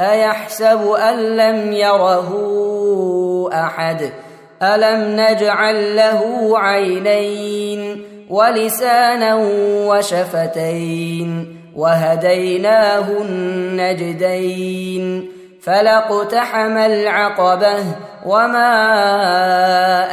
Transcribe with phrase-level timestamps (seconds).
[0.00, 2.30] أيحسب أن لم يره
[3.52, 4.10] أحد؟
[4.62, 9.40] ألم نجعل له عينين ولسانا
[9.86, 14.60] وشفتين وهديناه النجدين
[15.62, 17.76] فلاقتحم العقبة
[18.26, 18.72] وما